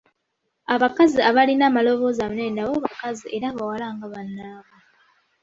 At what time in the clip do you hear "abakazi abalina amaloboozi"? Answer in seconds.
0.73-2.19